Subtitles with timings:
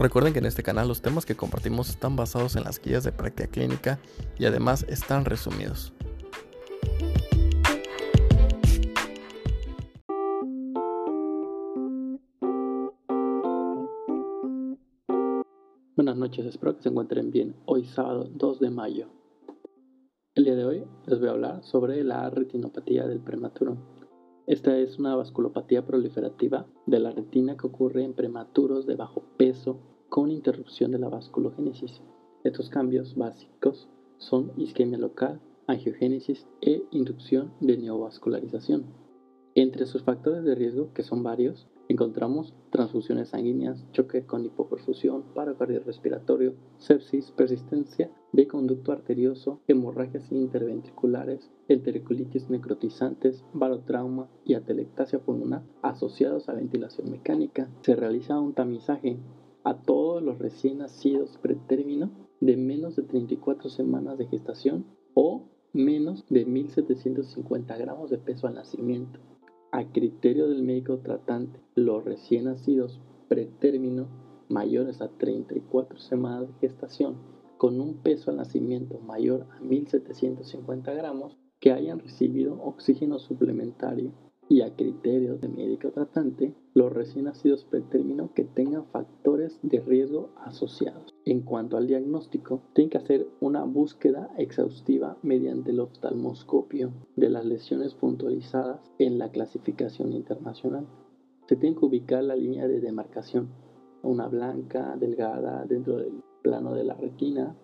[0.00, 3.12] Recuerden que en este canal los temas que compartimos están basados en las guías de
[3.12, 4.00] práctica clínica
[4.38, 5.92] y además están resumidos.
[15.96, 17.54] Buenas noches, espero que se encuentren bien.
[17.66, 19.08] Hoy sábado 2 de mayo.
[20.34, 23.76] El día de hoy les voy a hablar sobre la retinopatía del prematuro.
[24.46, 29.78] Esta es una vasculopatía proliferativa de la retina que ocurre en prematuros de bajo peso
[30.08, 32.00] con interrupción de la vasculogénesis.
[32.42, 33.88] Estos cambios básicos
[34.18, 38.84] son isquemia local, angiogénesis e inducción de neovascularización.
[39.60, 45.58] Entre sus factores de riesgo, que son varios, encontramos transfusiones sanguíneas, choque con hipoperfusión, paro
[45.58, 56.48] cardiorrespiratorio, sepsis, persistencia de conducto arterioso, hemorragias interventriculares, enterocolitis necrotizantes, barotrauma y atelectasia pulmonar asociados
[56.48, 57.68] a ventilación mecánica.
[57.82, 59.18] Se realiza un tamizaje
[59.62, 66.24] a todos los recién nacidos pretérmino de menos de 34 semanas de gestación o menos
[66.30, 69.20] de 1.750 gramos de peso al nacimiento
[69.72, 74.08] a criterio del médico tratante, los recién nacidos pretérmino
[74.48, 77.14] mayores a 34 semanas de gestación
[77.56, 84.12] con un peso al nacimiento mayor a 1750 gramos que hayan recibido oxígeno suplementario
[84.48, 90.30] y a criterio de médico tratante los recién nacidos pretérmino que tengan factores de riesgo
[90.36, 91.09] asociados.
[91.30, 97.44] En cuanto al diagnóstico, tienen que hacer una búsqueda exhaustiva mediante el oftalmoscopio de las
[97.44, 100.88] lesiones puntualizadas en la clasificación internacional.
[101.46, 103.48] Se tiene que ubicar la línea de demarcación,
[104.02, 107.56] una blanca, delgada, dentro del plano de la retina.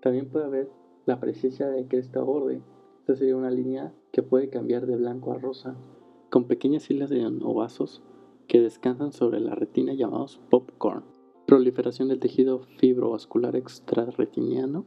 [0.00, 0.70] También puede haber
[1.06, 2.62] la presencia de cresta borde.
[3.00, 5.74] Esta sería una línea que puede cambiar de blanco a rosa,
[6.30, 8.00] con pequeñas islas de ovasos
[8.46, 11.13] que descansan sobre la retina llamados popcorn.
[11.54, 14.84] Proliferación del tejido fibrovascular extrarretiniano,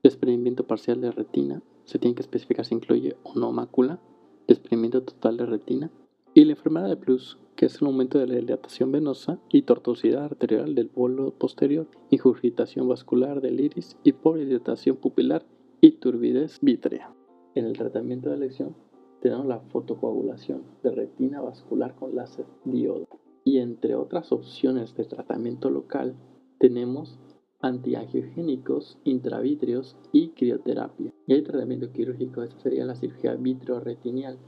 [0.00, 3.98] desprendimiento parcial de retina, se tiene que especificar si incluye o no mácula,
[4.46, 5.90] desprendimiento total de retina,
[6.32, 10.26] y la enfermedad de Plus, que es el aumento de la dilatación venosa y tortuosidad
[10.26, 15.44] arterial del bolo posterior, ingurgitación vascular del iris, y dilatación pupilar
[15.80, 17.12] y turbidez vítrea.
[17.56, 18.76] En el tratamiento de elección
[19.20, 23.08] tenemos la fotocoagulación de retina vascular con láser diodo.
[23.44, 26.14] Y entre otras opciones de tratamiento local
[26.58, 27.18] tenemos
[27.60, 31.12] antiangiogénicos intravítreos y crioterapia.
[31.26, 34.38] Y hay tratamiento quirúrgico, esta sería la cirugía vitreoretinial.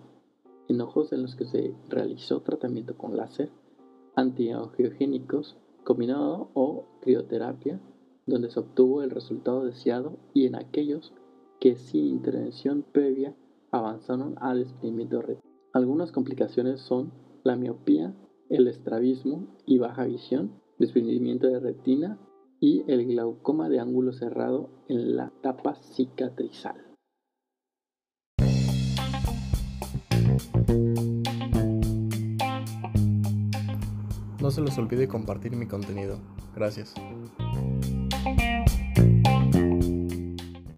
[0.69, 3.51] En ojos en los que se realizó tratamiento con láser,
[4.17, 7.81] antiangiogénicos combinado o crioterapia,
[8.27, 11.13] donde se obtuvo el resultado deseado, y en aquellos
[11.61, 13.35] que sin intervención previa
[13.71, 15.43] avanzaron al desprendimiento retinal.
[15.73, 17.13] Algunas complicaciones son
[17.45, 18.15] la miopía,
[18.51, 22.19] el estrabismo y baja visión, desprendimiento de retina
[22.61, 26.87] y el glaucoma de ángulo cerrado en la tapa cicatrizal.
[34.41, 36.21] No se les olvide compartir mi contenido.
[36.55, 36.95] Gracias.